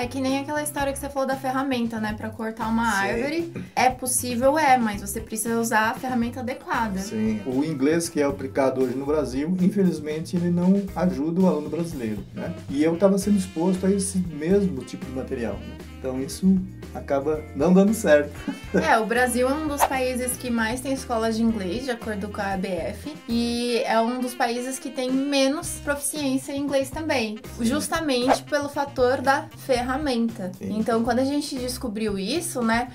É 0.01 0.07
que 0.07 0.19
nem 0.19 0.39
aquela 0.39 0.63
história 0.63 0.95
que 0.95 0.99
você 0.99 1.11
falou 1.11 1.29
da 1.29 1.37
ferramenta, 1.37 2.01
né? 2.01 2.15
Para 2.15 2.31
cortar 2.31 2.69
uma 2.69 2.91
Sim. 2.91 3.09
árvore. 3.09 3.53
É 3.77 3.91
possível, 3.91 4.59
é, 4.59 4.79
mas 4.79 5.03
você 5.03 5.21
precisa 5.21 5.61
usar 5.61 5.91
a 5.91 5.95
ferramenta 5.95 6.41
adequada. 6.41 6.99
Sim. 7.01 7.43
O 7.45 7.63
inglês 7.63 8.09
que 8.09 8.19
é 8.19 8.25
aplicado 8.25 8.83
hoje 8.83 8.97
no 8.97 9.05
Brasil, 9.05 9.55
infelizmente, 9.61 10.37
ele 10.37 10.49
não 10.49 10.83
ajuda 10.97 11.43
o 11.43 11.47
aluno 11.47 11.69
brasileiro, 11.69 12.25
né? 12.35 12.55
E 12.71 12.83
eu 12.83 12.95
estava 12.95 13.19
sendo 13.19 13.37
exposto 13.37 13.85
a 13.85 13.91
esse 13.91 14.17
mesmo 14.17 14.83
tipo 14.85 15.05
de 15.05 15.13
material. 15.13 15.55
Né? 15.55 15.90
Então 16.01 16.19
isso 16.19 16.59
acaba 16.95 17.45
não 17.55 17.73
dando 17.73 17.93
certo. 17.93 18.33
É, 18.73 18.97
o 18.99 19.05
Brasil 19.05 19.49
é 19.49 19.53
um 19.53 19.67
dos 19.67 19.85
países 19.85 20.37
que 20.37 20.49
mais 20.49 20.81
tem 20.81 20.93
escolas 20.93 21.37
de 21.37 21.43
inglês, 21.43 21.85
de 21.85 21.91
acordo 21.91 22.29
com 22.29 22.41
a 22.41 22.53
ABF, 22.53 23.13
e 23.29 23.83
é 23.85 24.01
um 24.01 24.21
dos 24.21 24.33
países 24.33 24.79
que 24.79 24.91
tem 24.91 25.11
menos 25.11 25.81
proficiência 25.85 26.53
em 26.53 26.61
inglês 26.61 26.89
também, 26.89 27.41
justamente 27.61 28.45
pelo 28.45 28.69
fator 28.69 29.21
da 29.21 29.49
ferramenta. 29.67 30.53
Sim. 30.57 30.79
Então, 30.79 31.03
quando 31.03 31.19
a 31.19 31.25
gente 31.25 31.59
descobriu 31.59 32.17
isso, 32.17 32.63
né, 32.63 32.93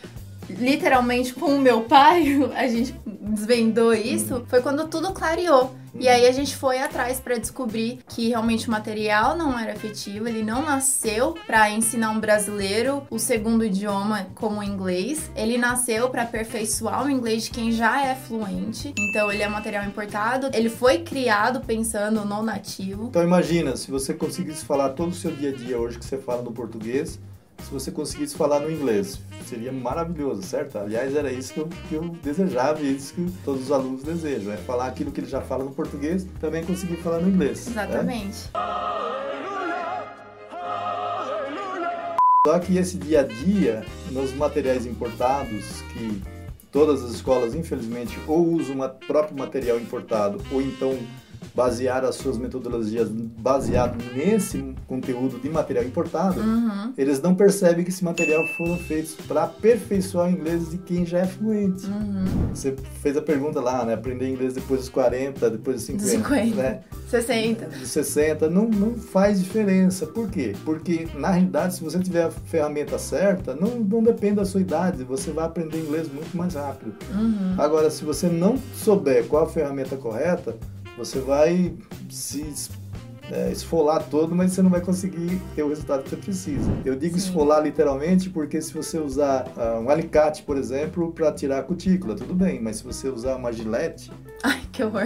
literalmente 0.50 1.34
com 1.34 1.56
o 1.56 1.60
meu 1.60 1.82
pai, 1.82 2.26
a 2.56 2.68
gente 2.68 2.96
desvendou 3.06 3.94
isso, 3.94 4.44
foi 4.48 4.62
quando 4.62 4.88
tudo 4.88 5.12
clareou. 5.14 5.76
E 5.98 6.10
aí 6.10 6.28
a 6.28 6.32
gente 6.34 6.58
foi 6.58 6.80
atrás 6.80 7.22
para 7.22 7.38
descobrir 7.38 8.00
que 8.10 8.28
realmente 8.28 8.68
o 8.68 8.72
material 8.72 9.38
não 9.38 9.58
era 9.58 9.72
efetivo, 9.72 10.28
ele 10.28 10.44
não 10.44 10.62
nasceu 10.62 11.36
para 11.48 11.70
ensinar 11.70 12.10
um 12.12 12.20
brasileiro 12.20 13.04
o 13.10 13.18
segundo 13.18 13.64
idioma 13.64 14.28
como 14.36 14.60
o 14.60 14.64
inglês, 14.64 15.32
ele 15.38 15.58
nasceu 15.58 16.10
para 16.10 16.24
aperfeiçoar 16.24 17.06
o 17.06 17.10
inglês 17.10 17.46
de 17.46 17.52
quem 17.52 17.72
já 17.72 18.06
é 18.06 18.14
fluente. 18.14 18.94
Então 19.00 19.32
ele 19.32 19.42
é 19.42 19.48
material 19.48 19.86
importado, 19.86 20.50
ele 20.54 20.70
foi 20.70 21.00
criado 21.00 21.62
pensando 21.62 22.26
no 22.26 22.44
nativo. 22.44 23.06
Então 23.06 23.24
imagina, 23.24 23.78
se 23.78 23.90
você 23.90 24.14
conseguisse 24.14 24.66
falar 24.66 24.90
todo 24.90 25.12
o 25.12 25.16
seu 25.16 25.32
dia 25.32 25.52
a 25.52 25.54
dia 25.54 25.80
hoje 25.80 25.98
que 25.98 26.04
você 26.04 26.18
fala 26.18 26.42
no 26.42 26.52
português, 26.52 27.18
se 27.64 27.72
você 27.72 27.92
conseguisse 27.92 28.36
falar 28.36 28.60
no 28.60 28.72
inglês. 28.72 29.20
Seria 29.46 29.72
maravilhoso, 29.72 30.44
certo? 30.44 30.78
Aliás, 30.78 31.16
era 31.16 31.32
isso 31.32 31.54
que 31.54 31.60
eu, 31.60 31.70
que 31.90 31.96
eu 31.96 32.04
desejava 32.24 32.82
e 32.82 32.96
isso 32.96 33.14
que 33.14 33.32
todos 33.44 33.64
os 33.64 33.72
alunos 33.72 34.04
desejam. 34.04 34.54
É 34.54 34.58
falar 34.58 34.88
aquilo 34.88 35.12
que 35.12 35.20
ele 35.22 35.28
já 35.28 35.42
fala 35.42 35.64
no 35.64 35.72
português, 35.72 36.26
também 36.40 36.64
conseguir 36.64 36.98
falar 36.98 37.20
no 37.20 37.30
inglês. 37.30 37.68
Né? 37.68 37.84
Exatamente. 37.84 38.50
Né? 38.54 39.06
Só 42.46 42.60
que 42.60 42.78
esse 42.78 42.98
dia 42.98 43.22
a 43.22 43.24
dia, 43.24 43.84
nos 44.12 44.32
materiais 44.34 44.86
importados, 44.86 45.82
que 45.94 46.22
todas 46.72 47.04
as 47.04 47.12
escolas, 47.12 47.56
infelizmente, 47.56 48.20
ou 48.28 48.48
usam 48.54 48.82
o 48.82 48.90
próprio 49.08 49.36
material 49.36 49.80
importado, 49.80 50.40
ou 50.52 50.62
então 50.62 50.96
basear 51.56 52.04
as 52.04 52.16
suas 52.16 52.38
metodologias 52.38 53.10
baseado 53.10 53.96
nesse 54.14 54.74
conteúdo 54.88 55.40
de 55.40 55.50
material 55.50 55.84
importado, 55.86 56.40
Uhum. 56.42 56.94
eles 56.98 57.22
não 57.22 57.34
percebem 57.34 57.84
que 57.84 57.90
esse 57.90 58.04
material 58.04 58.46
foram 58.58 58.78
feitos 58.78 59.16
para 59.28 59.44
aperfeiçoar 59.44 60.28
o 60.28 60.32
inglês 60.32 60.70
de 60.70 60.78
quem 60.78 61.06
já 61.06 61.20
é 61.20 61.26
fluente. 61.26 61.86
Uhum. 61.88 62.26
Você 62.54 62.76
fez 63.02 63.16
a 63.18 63.22
pergunta 63.22 63.60
lá, 63.62 63.86
né? 63.86 63.94
Aprender 63.94 64.30
inglês 64.30 64.54
depois 64.54 64.82
dos 64.82 64.90
40, 64.90 65.50
depois 65.50 65.78
dos 65.78 65.86
50, 65.86 66.06
50. 66.10 66.56
né? 66.62 66.80
60. 67.10 67.66
Dos 67.68 67.90
60, 67.90 68.50
não, 68.50 68.68
não 68.68 68.96
faz 68.96 69.40
diferença. 69.42 70.06
Por 70.06 70.30
quê? 70.30 70.54
Porque, 70.66 71.08
na 71.16 71.30
realidade, 71.32 71.76
se 71.76 71.84
você 71.84 72.00
tiver 72.00 72.24
a 72.26 72.32
ferramenta 72.32 72.98
certa, 72.98 73.56
não, 73.56 73.80
não 73.80 74.04
depende 74.04 74.36
da 74.36 74.46
sua 74.46 74.62
idade, 74.62 75.04
você 75.04 75.32
vai 75.32 75.46
aprender 75.46 75.78
inglês 75.80 76.08
muito 76.12 76.36
mais 76.36 76.54
rápido. 76.56 76.94
Uhum. 77.14 77.56
Agora, 77.58 77.90
se 77.90 78.04
você 78.04 78.28
não 78.28 78.58
souber 78.76 79.26
qual 79.28 79.44
a 79.46 79.50
ferramenta 79.50 79.96
correta, 79.96 80.56
você 80.98 81.20
vai 81.20 81.74
se 82.10 82.40
é, 83.32 83.52
esfolar 83.52 84.04
todo, 84.10 84.36
mas 84.36 84.52
você 84.52 84.62
não 84.62 84.70
vai 84.70 84.82
conseguir 84.82 85.40
ter 85.56 85.64
o 85.64 85.70
resultado 85.70 86.04
que 86.04 86.10
você 86.10 86.16
precisa. 86.18 86.70
Eu 86.86 86.96
digo 86.96 87.18
Sim. 87.20 87.28
esfolar 87.28 87.62
literalmente 87.64 88.30
porque 88.30 88.62
se 88.62 88.74
você 88.74 88.98
usar 89.00 89.48
ah, 89.58 89.80
um 89.84 89.90
alicate, 89.90 90.44
por 90.44 90.58
exemplo, 90.58 91.12
para 91.12 91.32
tirar 91.32 91.60
a 91.60 91.64
cutícula, 91.64 92.16
tudo 92.16 92.34
bem, 92.34 92.62
mas 92.62 92.78
se 92.78 92.84
você 92.84 93.08
usar 93.10 93.36
uma 93.36 93.52
gilete, 93.52 94.12
Ai, 94.44 94.62
que 94.72 94.84
horror. 94.84 95.06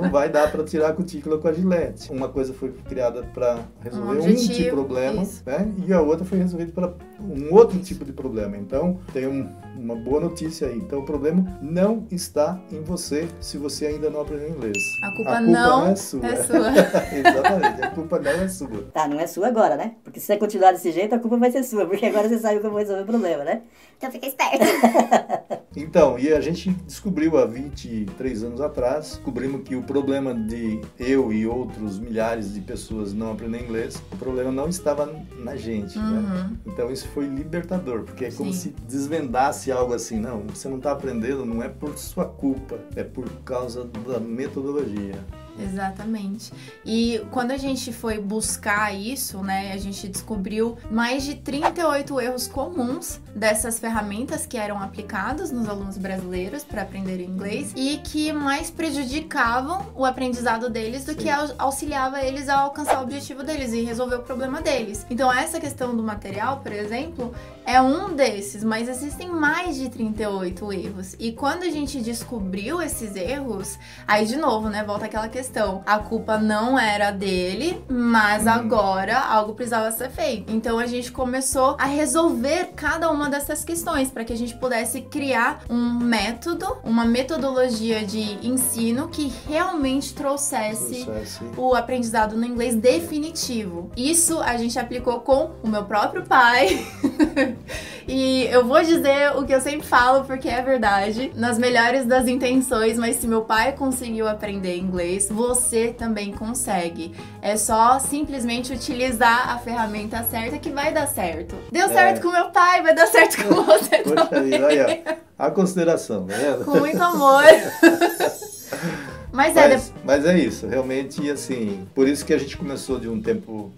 não 0.00 0.10
vai 0.10 0.28
dar 0.28 0.50
para 0.50 0.64
tirar 0.64 0.88
a 0.88 0.92
cutícula 0.92 1.38
com 1.38 1.48
a 1.48 1.52
gilete. 1.52 2.10
Uma 2.10 2.28
coisa 2.28 2.52
foi 2.52 2.72
criada 2.88 3.22
para 3.34 3.60
resolver 3.82 4.14
um, 4.14 4.18
objetivo, 4.20 4.52
tipo 4.52 4.64
de 4.64 4.70
problema, 4.70 5.22
isso. 5.22 5.42
né? 5.46 5.72
E 5.86 5.92
a 5.92 6.00
outra 6.00 6.24
foi 6.24 6.38
resolvida 6.38 6.72
para 6.72 6.92
um 7.20 7.52
outro 7.54 7.78
tipo 7.78 8.04
de 8.04 8.12
problema. 8.12 8.56
Então, 8.56 8.98
tem 9.12 9.26
um- 9.28 9.48
uma 9.76 9.94
boa 9.94 10.20
notícia 10.20 10.68
aí. 10.68 10.76
Então, 10.76 10.98
o 11.00 11.04
problema 11.04 11.44
não 11.62 12.04
está 12.10 12.58
em 12.70 12.82
você 12.82 13.28
se 13.40 13.56
você 13.56 13.86
ainda 13.86 14.10
não 14.10 14.20
aprendeu 14.20 14.50
inglês. 14.50 14.76
A 15.04 15.16
culpa 15.16 15.40
não 15.40 15.86
é 15.86 15.96
sua. 15.96 16.26
É 16.26 16.36
sua. 16.42 16.68
Exatamente, 17.12 17.59
a 17.62 17.90
culpa 17.90 18.18
não 18.18 18.30
é 18.30 18.48
sua. 18.48 18.82
Tá, 18.92 19.08
não 19.08 19.18
é 19.20 19.26
sua 19.26 19.48
agora, 19.48 19.76
né? 19.76 19.94
Porque 20.02 20.20
se 20.20 20.26
você 20.26 20.36
continuar 20.36 20.72
desse 20.72 20.92
jeito, 20.92 21.14
a 21.14 21.18
culpa 21.18 21.36
vai 21.36 21.50
ser 21.50 21.62
sua, 21.62 21.86
porque 21.86 22.06
agora 22.06 22.28
você 22.28 22.38
sabe 22.38 22.60
como 22.60 22.78
resolver 22.78 23.02
o 23.02 23.06
problema, 23.06 23.44
né? 23.44 23.62
Então 23.96 24.10
fica 24.10 24.26
esperto. 24.26 24.64
Então, 25.76 26.18
e 26.18 26.32
a 26.32 26.40
gente 26.40 26.70
descobriu 26.70 27.38
há 27.38 27.46
23 27.46 28.42
anos 28.42 28.60
atrás, 28.60 29.10
descobrimos 29.10 29.62
que 29.62 29.76
o 29.76 29.82
problema 29.82 30.34
de 30.34 30.80
eu 30.98 31.32
e 31.32 31.46
outros 31.46 31.98
milhares 31.98 32.52
de 32.52 32.60
pessoas 32.60 33.12
não 33.12 33.32
aprender 33.32 33.62
inglês, 33.62 34.02
o 34.10 34.16
problema 34.16 34.50
não 34.50 34.68
estava 34.68 35.06
na 35.38 35.54
gente, 35.54 35.96
né? 35.96 36.04
Uhum. 36.04 36.56
Então 36.66 36.90
isso 36.90 37.06
foi 37.08 37.26
libertador, 37.26 38.02
porque 38.02 38.24
é 38.24 38.32
como 38.32 38.52
Sim. 38.52 38.58
se 38.58 38.68
desvendasse 38.88 39.70
algo 39.70 39.94
assim, 39.94 40.18
não, 40.18 40.42
você 40.42 40.68
não 40.68 40.78
está 40.78 40.90
aprendendo, 40.90 41.44
não 41.44 41.62
é 41.62 41.68
por 41.68 41.96
sua 41.96 42.24
culpa, 42.24 42.80
é 42.96 43.04
por 43.04 43.28
causa 43.44 43.84
da 43.84 44.18
metodologia. 44.18 45.14
Exatamente. 45.62 46.52
E 46.84 47.20
quando 47.30 47.50
a 47.52 47.56
gente 47.56 47.92
foi 47.92 48.18
buscar 48.18 48.94
isso, 48.94 49.38
né, 49.42 49.72
a 49.72 49.76
gente 49.78 50.08
descobriu 50.08 50.76
mais 50.90 51.22
de 51.24 51.34
38 51.36 52.20
erros 52.20 52.46
comuns 52.46 53.20
dessas 53.34 53.78
ferramentas 53.78 54.46
que 54.46 54.56
eram 54.56 54.80
aplicadas 54.82 55.50
nos 55.50 55.68
alunos 55.68 55.96
brasileiros 55.96 56.64
para 56.64 56.82
aprender 56.82 57.20
inglês 57.20 57.72
e 57.76 57.98
que 57.98 58.32
mais 58.32 58.70
prejudicavam 58.70 59.86
o 59.94 60.04
aprendizado 60.04 60.68
deles 60.70 61.04
do 61.04 61.12
Sim. 61.12 61.18
que 61.18 61.30
au- 61.30 61.48
auxiliava 61.58 62.20
eles 62.22 62.48
a 62.48 62.58
alcançar 62.60 63.00
o 63.00 63.02
objetivo 63.02 63.42
deles 63.42 63.72
e 63.72 63.82
resolver 63.82 64.16
o 64.16 64.22
problema 64.22 64.60
deles. 64.60 65.06
Então, 65.10 65.32
essa 65.32 65.60
questão 65.60 65.96
do 65.96 66.02
material, 66.02 66.58
por 66.60 66.72
exemplo, 66.72 67.32
é 67.64 67.80
um 67.80 68.14
desses, 68.14 68.64
mas 68.64 68.88
existem 68.88 69.28
mais 69.28 69.76
de 69.76 69.88
38 69.88 70.72
erros. 70.72 71.14
E 71.18 71.32
quando 71.32 71.62
a 71.62 71.70
gente 71.70 72.00
descobriu 72.00 72.80
esses 72.80 73.14
erros, 73.16 73.78
Aí, 74.06 74.26
de 74.26 74.36
novo, 74.36 74.68
né? 74.68 74.82
Volta 74.84 75.04
aquela 75.06 75.28
questão. 75.28 75.49
A 75.86 75.98
culpa 75.98 76.38
não 76.38 76.78
era 76.78 77.10
dele, 77.10 77.82
mas 77.88 78.44
Uhum. 78.44 78.48
agora 78.52 79.18
algo 79.18 79.54
precisava 79.54 79.90
ser 79.92 80.10
feito. 80.10 80.52
Então 80.52 80.78
a 80.78 80.86
gente 80.86 81.10
começou 81.12 81.76
a 81.78 81.84
resolver 81.84 82.70
cada 82.76 83.10
uma 83.10 83.28
dessas 83.28 83.64
questões 83.64 84.10
para 84.10 84.24
que 84.24 84.32
a 84.32 84.36
gente 84.36 84.54
pudesse 84.56 85.00
criar 85.02 85.62
um 85.68 85.98
método, 85.98 86.78
uma 86.84 87.04
metodologia 87.04 88.04
de 88.04 88.46
ensino 88.46 89.08
que 89.08 89.32
realmente 89.48 90.14
trouxesse 90.14 91.00
Sucesso. 91.04 91.44
o 91.56 91.74
aprendizado 91.74 92.36
no 92.36 92.44
inglês 92.44 92.74
definitivo. 92.76 93.90
Isso 93.96 94.40
a 94.40 94.56
gente 94.56 94.78
aplicou 94.78 95.20
com 95.20 95.50
o 95.62 95.68
meu 95.68 95.84
próprio 95.84 96.24
pai. 96.24 96.86
e 98.08 98.44
eu 98.44 98.64
vou 98.66 98.82
dizer 98.82 99.36
o 99.36 99.44
que 99.44 99.54
eu 99.54 99.60
sempre 99.60 99.86
falo 99.86 100.24
porque 100.24 100.48
é 100.48 100.62
verdade, 100.62 101.32
nas 101.34 101.58
melhores 101.58 102.06
das 102.06 102.26
intenções, 102.26 102.98
mas 102.98 103.16
se 103.16 103.26
meu 103.26 103.42
pai 103.42 103.72
conseguiu 103.72 104.28
aprender 104.28 104.76
inglês, 104.76 105.28
você 105.40 105.88
também 105.96 106.32
consegue. 106.32 107.14
É 107.40 107.56
só 107.56 107.98
simplesmente 107.98 108.72
utilizar 108.72 109.50
a 109.50 109.58
ferramenta 109.58 110.22
certa 110.24 110.58
que 110.58 110.70
vai 110.70 110.92
dar 110.92 111.06
certo. 111.06 111.54
Deu 111.72 111.88
certo 111.88 112.20
com 112.20 112.30
meu 112.30 112.50
pai, 112.50 112.82
vai 112.82 112.94
dar 112.94 113.06
certo 113.06 113.42
com 113.44 113.54
você 113.64 113.98
Poxa 113.98 114.26
também. 114.26 114.50
vida, 114.50 114.66
olha, 114.66 115.02
a 115.38 115.50
consideração, 115.50 116.26
vendo? 116.26 116.64
Com 116.64 116.78
muito 116.78 117.02
amor. 117.02 117.44
Mas 119.32 119.56
é, 119.56 119.68
Mas, 119.68 119.92
mas 120.04 120.26
é 120.26 120.36
isso, 120.36 120.66
realmente, 120.66 121.30
assim, 121.30 121.86
por 121.94 122.08
isso 122.08 122.24
que 122.24 122.34
a 122.34 122.38
gente 122.38 122.56
começou 122.56 122.98
de 122.98 123.08
um 123.08 123.22
tempo, 123.22 123.70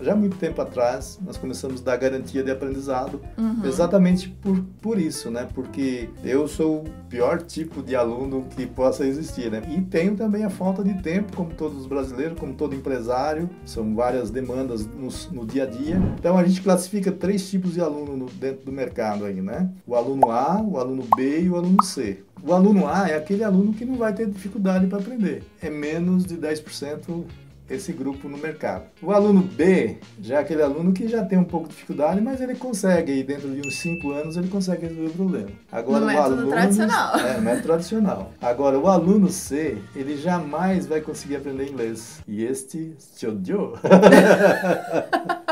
já 0.00 0.14
muito 0.16 0.36
tempo 0.36 0.60
atrás, 0.60 1.18
nós 1.24 1.36
começamos 1.36 1.80
a 1.80 1.84
dar 1.84 1.96
garantia 1.96 2.42
de 2.42 2.50
aprendizado, 2.50 3.20
Uhum. 3.36 3.60
exatamente 3.64 4.28
por, 4.28 4.60
por 4.80 4.98
isso, 4.98 5.30
né? 5.30 5.46
Porque 5.54 6.08
eu 6.24 6.46
sou 6.48 6.80
o 6.82 6.84
pior 7.08 7.42
tipo 7.42 7.82
de 7.82 7.94
aluno 7.96 8.44
que 8.56 8.66
possa 8.66 9.06
existir, 9.06 9.50
né? 9.50 9.62
E 9.76 9.80
tenho 9.82 10.16
também 10.16 10.44
a 10.44 10.50
falta 10.50 10.82
de 10.82 10.94
tempo, 11.02 11.34
como 11.36 11.50
todos 11.54 11.78
os 11.78 11.86
brasileiros, 11.86 12.38
como 12.38 12.54
todo 12.54 12.74
empresário, 12.74 13.48
são 13.64 13.94
várias 13.94 14.30
demandas 14.30 14.86
no, 14.86 15.08
no 15.32 15.46
dia 15.46 15.64
a 15.64 15.66
dia. 15.66 15.96
Então 16.18 16.36
a 16.36 16.44
gente 16.44 16.60
classifica 16.62 17.10
três 17.12 17.48
tipos 17.48 17.74
de 17.74 17.80
aluno 17.80 18.16
no- 18.16 18.26
dentro 18.30 18.64
do 18.64 18.72
mercado 18.72 19.24
aí, 19.24 19.40
né? 19.40 19.70
O 19.86 19.94
aluno 19.94 20.30
A, 20.30 20.60
o 20.62 20.78
aluno 20.78 21.04
B 21.16 21.42
e 21.42 21.50
o 21.50 21.56
aluno 21.56 21.82
C. 21.82 22.22
O 22.42 22.52
aluno 22.52 22.86
A 22.86 23.08
é 23.08 23.16
aquele 23.16 23.42
aluno 23.42 23.72
que 23.72 23.84
não 23.84 23.96
vai 23.96 24.12
ter 24.12 24.26
dificuldade 24.28 24.86
para 24.86 24.98
aprender. 24.98 25.42
É 25.60 25.68
menos 25.68 26.24
de 26.24 26.36
10% 26.36 27.24
esse 27.68 27.92
grupo 27.92 28.28
no 28.28 28.38
mercado. 28.38 28.84
O 29.02 29.12
aluno 29.12 29.42
B 29.42 29.98
já 30.20 30.36
é 30.36 30.38
aquele 30.38 30.62
aluno 30.62 30.92
que 30.92 31.06
já 31.08 31.24
tem 31.24 31.38
um 31.38 31.44
pouco 31.44 31.68
de 31.68 31.74
dificuldade, 31.74 32.20
mas 32.20 32.40
ele 32.40 32.54
consegue, 32.54 33.12
e 33.12 33.22
dentro 33.22 33.48
de 33.50 33.60
uns 33.66 33.76
5 33.76 34.10
anos 34.12 34.36
ele 34.36 34.48
consegue 34.48 34.86
resolver 34.86 35.06
o 35.08 35.10
problema. 35.12 35.48
Agora, 35.70 36.00
No 36.00 36.04
o 36.04 36.08
método 36.08 36.34
aluno, 36.34 36.48
tradicional. 36.50 37.16
É, 37.18 37.40
método 37.40 37.62
tradicional. 37.62 38.32
Agora, 38.40 38.78
o 38.78 38.88
aluno 38.88 39.28
C, 39.28 39.78
ele 39.94 40.16
jamais 40.16 40.86
vai 40.86 41.00
conseguir 41.00 41.36
aprender 41.36 41.68
inglês. 41.68 42.20
E 42.26 42.44
este, 42.44 42.94
Jojo, 43.18 43.74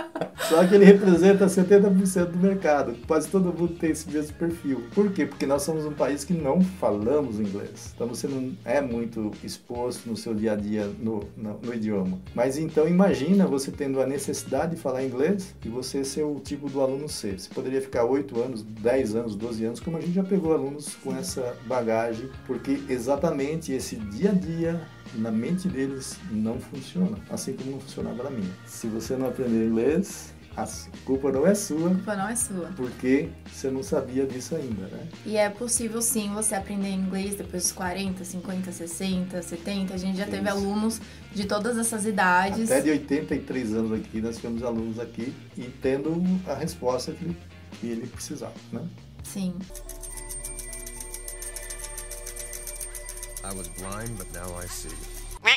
Só 0.48 0.64
que 0.64 0.76
ele 0.76 0.84
representa 0.84 1.46
70% 1.46 2.26
do 2.26 2.38
mercado. 2.38 2.94
Quase 3.06 3.28
todo 3.28 3.52
mundo 3.52 3.74
tem 3.74 3.90
esse 3.90 4.08
mesmo 4.08 4.32
perfil. 4.36 4.84
Por 4.94 5.10
quê? 5.10 5.26
Porque 5.26 5.44
nós 5.44 5.62
somos 5.62 5.84
um 5.84 5.92
país 5.92 6.22
que 6.22 6.32
não 6.32 6.60
falamos 6.60 7.40
inglês. 7.40 7.92
Então 7.92 8.06
você 8.06 8.28
não 8.28 8.52
é 8.64 8.80
muito 8.80 9.32
exposto 9.42 10.08
no 10.08 10.16
seu 10.16 10.32
dia 10.34 10.52
a 10.52 10.56
dia 10.56 10.86
no, 11.00 11.24
no, 11.36 11.58
no 11.58 11.74
idioma. 11.74 12.20
Mas 12.32 12.58
então 12.58 12.86
imagina 12.86 13.44
você 13.44 13.72
tendo 13.72 14.00
a 14.00 14.06
necessidade 14.06 14.76
de 14.76 14.80
falar 14.80 15.02
inglês 15.02 15.52
e 15.64 15.68
você 15.68 16.04
ser 16.04 16.22
o 16.22 16.38
tipo 16.38 16.70
do 16.70 16.80
aluno 16.80 17.08
C. 17.08 17.36
Você 17.36 17.52
poderia 17.52 17.82
ficar 17.82 18.04
8 18.04 18.40
anos, 18.40 18.62
10 18.62 19.16
anos, 19.16 19.34
12 19.34 19.64
anos, 19.64 19.80
como 19.80 19.96
a 19.96 20.00
gente 20.00 20.14
já 20.14 20.22
pegou 20.22 20.52
alunos 20.54 20.94
com 21.02 21.16
essa 21.16 21.56
bagagem, 21.66 22.30
porque 22.46 22.80
exatamente 22.88 23.72
esse 23.72 23.96
dia 23.96 24.30
a 24.30 24.34
dia 24.34 24.80
na 25.14 25.30
mente 25.30 25.68
deles 25.68 26.18
não 26.30 26.58
funciona, 26.58 27.16
assim 27.30 27.54
como 27.54 27.72
não 27.72 27.80
funcionava 27.80 28.24
na 28.24 28.30
minha. 28.30 28.50
Se 28.66 28.86
você 28.86 29.16
não 29.16 29.28
aprender 29.28 29.66
inglês, 29.66 30.34
a 30.56 30.66
culpa 31.04 31.30
não 31.30 31.46
é 31.46 31.54
sua, 31.54 31.90
A 31.90 31.94
culpa 31.94 32.16
não 32.16 32.28
é 32.28 32.34
sua. 32.36 32.70
porque 32.76 33.28
você 33.52 33.70
não 33.70 33.82
sabia 33.82 34.24
disso 34.26 34.56
ainda, 34.56 34.86
né? 34.86 35.06
E 35.26 35.36
é 35.36 35.50
possível 35.50 36.00
sim 36.00 36.32
você 36.32 36.54
aprender 36.54 36.88
inglês 36.88 37.34
depois 37.34 37.64
dos 37.64 37.72
40, 37.72 38.24
50, 38.24 38.72
60, 38.72 39.42
70. 39.42 39.92
A 39.94 39.96
gente 39.98 40.16
já 40.16 40.24
teve 40.24 40.48
Isso. 40.48 40.56
alunos 40.56 41.00
de 41.34 41.44
todas 41.46 41.76
essas 41.76 42.06
idades. 42.06 42.70
Até 42.70 42.80
de 42.80 42.90
83 42.90 43.74
anos 43.74 43.92
aqui, 43.92 44.20
nós 44.20 44.36
tivemos 44.36 44.62
alunos 44.62 44.98
aqui 44.98 45.34
e 45.58 45.64
tendo 45.82 46.22
a 46.46 46.54
resposta 46.54 47.12
que 47.12 47.24
ele, 47.24 47.36
que 47.80 47.86
ele 47.88 48.06
precisava, 48.06 48.54
né? 48.72 48.80
Sim. 49.22 49.54
I 53.44 53.54
was 53.54 53.68
blind, 53.68 54.16
but 54.16 54.26
now 54.32 54.58
I 54.60 54.66
see. 54.68 54.90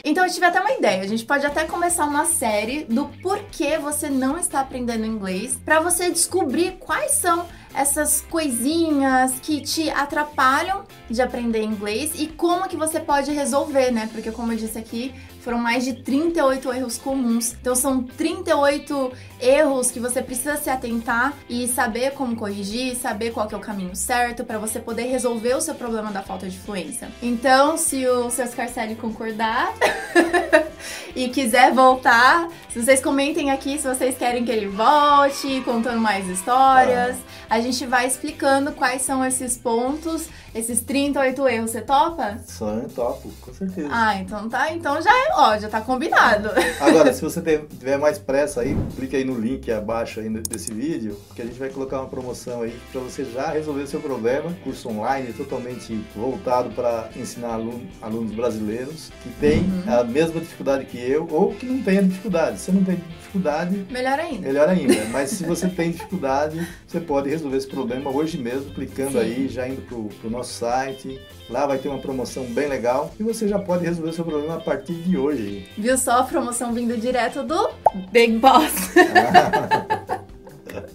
Então 0.03 0.25
eu 0.25 0.31
tive 0.31 0.45
até 0.45 0.59
uma 0.59 0.73
ideia. 0.73 1.01
A 1.01 1.07
gente 1.07 1.25
pode 1.25 1.45
até 1.45 1.65
começar 1.65 2.05
uma 2.05 2.25
série 2.25 2.83
do 2.85 3.05
porquê 3.21 3.77
você 3.77 4.09
não 4.09 4.37
está 4.37 4.59
aprendendo 4.59 5.05
inglês, 5.05 5.57
para 5.63 5.79
você 5.79 6.09
descobrir 6.09 6.77
quais 6.79 7.11
são 7.13 7.45
essas 7.73 8.21
coisinhas 8.21 9.33
que 9.39 9.61
te 9.61 9.89
atrapalham 9.89 10.85
de 11.09 11.21
aprender 11.21 11.61
inglês 11.61 12.13
e 12.15 12.27
como 12.27 12.67
que 12.67 12.75
você 12.75 12.99
pode 12.99 13.31
resolver, 13.31 13.91
né? 13.91 14.09
Porque 14.11 14.31
como 14.31 14.51
eu 14.51 14.57
disse 14.57 14.77
aqui, 14.77 15.13
foram 15.41 15.57
mais 15.57 15.85
de 15.85 15.93
38 15.93 16.73
erros 16.73 16.97
comuns. 16.97 17.53
Então 17.59 17.75
são 17.75 18.03
38 18.03 19.11
erros 19.39 19.91
que 19.91 19.99
você 19.99 20.21
precisa 20.21 20.57
se 20.57 20.69
atentar 20.69 21.33
e 21.49 21.67
saber 21.67 22.11
como 22.11 22.35
corrigir, 22.35 22.95
saber 22.95 23.31
qual 23.31 23.47
que 23.47 23.55
é 23.55 23.57
o 23.57 23.61
caminho 23.61 23.95
certo 23.95 24.43
para 24.43 24.57
você 24.57 24.79
poder 24.79 25.03
resolver 25.03 25.55
o 25.55 25.61
seu 25.61 25.75
problema 25.75 26.11
da 26.11 26.21
falta 26.21 26.47
de 26.47 26.57
fluência. 26.57 27.09
Então, 27.21 27.77
se 27.77 28.05
o 28.07 28.29
seu 28.29 28.47
Scarcelli 28.47 28.95
concordar, 28.95 29.73
e 31.15 31.29
quiser 31.29 31.73
voltar, 31.73 32.47
se 32.69 32.81
vocês 32.81 33.01
comentem 33.01 33.51
aqui 33.51 33.77
se 33.77 33.87
vocês 33.87 34.17
querem 34.17 34.45
que 34.45 34.51
ele 34.51 34.67
volte, 34.67 35.61
contando 35.61 35.99
mais 35.99 36.27
histórias. 36.27 37.17
A 37.49 37.59
gente 37.59 37.83
vai 37.85 38.05
explicando 38.05 38.71
quais 38.73 39.01
são 39.01 39.25
esses 39.25 39.57
pontos, 39.57 40.29
esses 40.53 40.81
38 40.81 41.47
erros. 41.47 41.71
Você 41.71 41.81
topa? 41.81 42.37
Só 42.45 42.69
eu 42.69 42.87
topo, 42.87 43.31
com 43.41 43.53
certeza. 43.53 43.89
Ah, 43.91 44.15
então 44.17 44.47
tá. 44.47 44.71
Então 44.71 45.01
já 45.01 45.11
é, 45.11 45.28
ó, 45.33 45.57
já 45.57 45.69
tá 45.69 45.81
combinado. 45.81 46.49
Agora, 46.79 47.11
se 47.13 47.21
você 47.21 47.41
tiver 47.79 47.97
mais 47.97 48.17
pressa 48.19 48.61
aí, 48.61 48.75
clique 48.95 49.15
aí 49.15 49.23
no 49.23 49.39
link 49.39 49.71
abaixo 49.71 50.19
aí 50.19 50.29
desse 50.29 50.73
vídeo, 50.73 51.17
que 51.35 51.41
a 51.41 51.45
gente 51.45 51.57
vai 51.59 51.69
colocar 51.69 51.99
uma 51.99 52.09
promoção 52.09 52.61
aí 52.61 52.77
para 52.91 53.01
você 53.01 53.23
já 53.25 53.49
resolver 53.51 53.83
o 53.83 53.87
seu 53.87 53.99
problema. 53.99 54.53
Curso 54.63 54.89
online 54.89 55.33
totalmente 55.33 55.99
voltado 56.15 56.69
para 56.71 57.09
ensinar 57.15 57.53
aluno- 57.53 57.81
alunos 58.01 58.31
brasileiros 58.33 59.11
que 59.23 59.29
têm 59.39 59.65
a 59.87 60.03
mesma 60.03 60.39
dificuldade 60.39 60.85
que 60.85 60.97
eu 60.97 61.27
ou 61.31 61.53
que 61.53 61.65
não 61.65 61.81
tenha 61.81 62.03
dificuldade. 62.03 62.59
Se 62.59 62.71
não 62.71 62.83
tem 62.83 62.95
dificuldade, 63.19 63.85
Melhor 63.89 64.19
ainda. 64.19 64.47
melhor 64.47 64.69
ainda. 64.69 65.05
Mas 65.11 65.29
se 65.31 65.43
você 65.45 65.67
tem 65.67 65.91
dificuldade, 65.91 66.67
você 66.87 66.99
pode 66.99 67.29
resolver 67.29 67.57
esse 67.57 67.67
problema 67.67 68.09
hoje 68.09 68.37
mesmo, 68.37 68.71
clicando 68.73 69.13
Sim. 69.13 69.19
aí, 69.19 69.47
já 69.47 69.67
indo 69.67 69.81
pro, 69.83 70.05
pro 70.19 70.29
nosso 70.29 70.53
site. 70.53 71.19
Lá 71.49 71.65
vai 71.65 71.79
ter 71.79 71.89
uma 71.89 71.97
promoção 71.97 72.43
bem 72.45 72.67
legal 72.67 73.11
e 73.19 73.23
você 73.23 73.47
já 73.47 73.57
pode 73.57 73.83
resolver 73.83 74.11
o 74.11 74.13
seu 74.13 74.23
problema 74.23 74.55
a 74.55 74.59
partir 74.59 74.93
de 74.93 75.17
hoje. 75.17 75.67
Viu 75.75 75.97
só 75.97 76.19
a 76.19 76.23
promoção 76.23 76.73
vindo 76.73 76.95
direto 76.95 77.43
do 77.43 77.69
Big 78.11 78.37
Boss. 78.37 78.91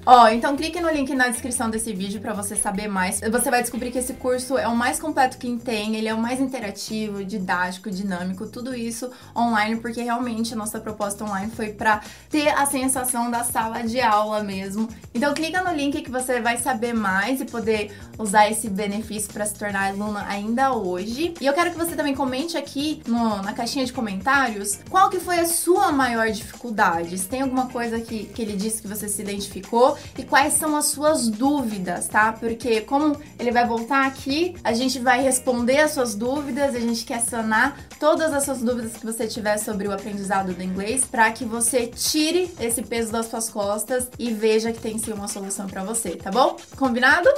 Ó, 0.06 0.28
então 0.28 0.54
clique 0.54 0.78
no 0.82 0.90
link 0.90 1.14
na 1.14 1.28
descrição 1.28 1.70
desse 1.70 1.94
vídeo 1.94 2.20
pra 2.20 2.34
você 2.34 2.54
saber 2.54 2.88
mais. 2.88 3.20
Você 3.20 3.50
vai 3.50 3.62
descobrir 3.62 3.90
que 3.90 3.96
esse 3.96 4.12
curso 4.12 4.58
é 4.58 4.68
o 4.68 4.76
mais 4.76 5.00
completo 5.00 5.38
que 5.38 5.56
tem, 5.56 5.96
ele 5.96 6.06
é 6.06 6.12
o 6.12 6.18
mais 6.20 6.40
interativo, 6.40 7.24
didático, 7.24 7.90
dinâmico, 7.90 8.46
tudo 8.46 8.74
isso 8.74 9.10
online, 9.34 9.76
porque 9.80 10.02
realmente 10.02 10.52
a 10.52 10.56
nossa 10.56 10.78
proposta 10.78 11.24
online 11.24 11.50
foi 11.50 11.72
pra 11.72 12.02
ter 12.28 12.48
a 12.48 12.66
sensação 12.66 13.30
da 13.30 13.44
sala 13.44 13.82
de 13.82 13.98
aula 13.98 14.42
mesmo. 14.42 14.88
Então 15.14 15.32
clica 15.32 15.62
no 15.62 15.74
link 15.74 16.02
que 16.02 16.10
você 16.10 16.38
vai 16.38 16.58
saber 16.58 16.92
mais 16.92 17.40
e 17.40 17.46
poder 17.46 17.96
usar 18.18 18.50
esse 18.50 18.68
benefício 18.68 19.32
pra 19.32 19.46
se 19.46 19.54
tornar 19.54 19.88
aluna 19.88 20.26
ainda 20.28 20.74
hoje. 20.74 21.32
E 21.40 21.46
eu 21.46 21.54
quero 21.54 21.70
que 21.70 21.78
você 21.78 21.96
também 21.96 22.14
comente 22.14 22.58
aqui 22.58 23.00
no- 23.06 23.40
na 23.42 23.54
caixinha 23.54 23.86
de 23.86 23.92
comentários 23.92 24.78
qual 24.90 25.08
que 25.08 25.18
foi 25.18 25.38
a 25.38 25.46
sua 25.46 25.90
maior 25.90 26.30
dificuldade. 26.30 27.16
Se 27.16 27.26
tem 27.26 27.40
alguma 27.40 27.68
coisa 27.68 27.98
que, 28.00 28.24
que 28.26 28.42
ele 28.42 28.54
disse 28.54 28.82
que 28.82 28.88
você 28.88 29.08
se 29.08 29.22
identificou 29.22 29.93
e 30.16 30.22
quais 30.22 30.54
são 30.54 30.76
as 30.76 30.86
suas 30.86 31.28
dúvidas, 31.28 32.06
tá? 32.08 32.32
Porque 32.32 32.80
como 32.82 33.16
ele 33.38 33.50
vai 33.50 33.66
voltar 33.66 34.06
aqui, 34.06 34.54
a 34.62 34.72
gente 34.72 34.98
vai 34.98 35.22
responder 35.22 35.80
as 35.80 35.92
suas 35.92 36.14
dúvidas, 36.14 36.74
a 36.74 36.80
gente 36.80 37.04
quer 37.04 37.20
sanar 37.20 37.78
todas 37.98 38.32
as 38.32 38.44
suas 38.44 38.60
dúvidas 38.60 38.92
que 38.92 39.06
você 39.06 39.26
tiver 39.26 39.58
sobre 39.58 39.88
o 39.88 39.92
aprendizado 39.92 40.52
do 40.52 40.62
inglês 40.62 41.04
para 41.04 41.30
que 41.32 41.44
você 41.44 41.86
tire 41.86 42.50
esse 42.60 42.82
peso 42.82 43.12
das 43.12 43.26
suas 43.26 43.48
costas 43.48 44.08
e 44.18 44.32
veja 44.32 44.72
que 44.72 44.80
tem 44.80 44.98
sim 44.98 45.12
uma 45.12 45.28
solução 45.28 45.66
para 45.66 45.84
você, 45.84 46.10
tá 46.10 46.30
bom? 46.30 46.56
Combinado? 46.76 47.28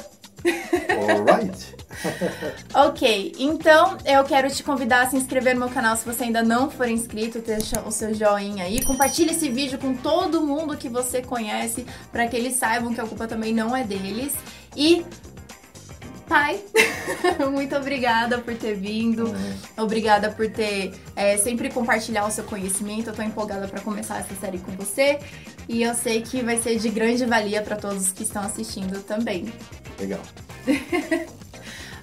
Alright? 0.44 1.76
Ok, 2.74 3.32
então 3.38 3.96
eu 4.04 4.22
quero 4.24 4.50
te 4.50 4.62
convidar 4.62 5.02
a 5.02 5.10
se 5.10 5.16
inscrever 5.16 5.54
no 5.54 5.60
meu 5.60 5.70
canal 5.70 5.96
se 5.96 6.04
você 6.04 6.24
ainda 6.24 6.42
não 6.42 6.70
for 6.70 6.88
inscrito, 6.88 7.38
deixa 7.40 7.80
o 7.80 7.90
seu 7.90 8.12
joinha 8.12 8.64
aí, 8.64 8.84
compartilhe 8.84 9.30
esse 9.30 9.48
vídeo 9.48 9.78
com 9.78 9.94
todo 9.94 10.42
mundo 10.42 10.76
que 10.76 10.88
você 10.88 11.22
conhece 11.22 11.86
para 12.12 12.26
que 12.26 12.36
eles 12.36 12.54
saibam 12.54 12.92
que 12.92 13.00
a 13.00 13.06
culpa 13.06 13.26
também 13.26 13.54
não 13.54 13.74
é 13.74 13.82
deles. 13.82 14.34
E 14.76 15.04
pai, 16.28 16.60
muito 17.50 17.74
obrigada 17.76 18.38
por 18.38 18.54
ter 18.54 18.74
vindo, 18.74 19.32
obrigada 19.76 20.30
por 20.30 20.50
ter 20.50 20.92
é, 21.14 21.36
sempre 21.38 21.70
compartilhar 21.70 22.26
o 22.26 22.30
seu 22.30 22.44
conhecimento. 22.44 23.10
Eu 23.10 23.14
tô 23.14 23.22
empolgada 23.22 23.66
para 23.68 23.80
começar 23.80 24.18
essa 24.18 24.34
série 24.34 24.58
com 24.58 24.72
você 24.72 25.18
e 25.68 25.82
eu 25.82 25.94
sei 25.94 26.20
que 26.20 26.42
vai 26.42 26.58
ser 26.58 26.78
de 26.78 26.88
grande 26.88 27.24
valia 27.24 27.62
para 27.62 27.76
todos 27.76 28.12
que 28.12 28.22
estão 28.22 28.42
assistindo 28.42 29.02
também. 29.02 29.46
Legal. 29.98 30.20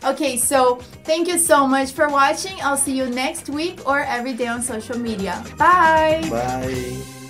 Okay, 0.03 0.35
so 0.35 0.75
thank 1.05 1.29
you 1.29 1.37
so 1.37 1.65
much 1.65 1.91
for 1.91 2.09
watching. 2.09 2.59
I'll 2.61 2.77
see 2.77 2.95
you 2.95 3.07
next 3.07 3.49
week 3.49 3.87
or 3.87 4.01
every 4.01 4.33
day 4.33 4.47
on 4.47 4.61
social 4.61 4.97
media. 4.97 5.43
Bye! 5.57 6.27
Bye. 6.29 7.22